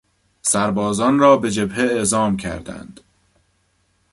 [0.41, 2.99] سربازان را به جبهه اعزام کردند.